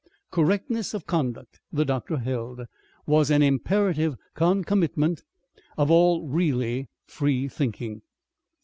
[0.31, 2.61] Correctness of conduct, the doctor held,
[3.05, 5.21] was an imperative concomitant
[5.77, 8.01] of all really free thinking.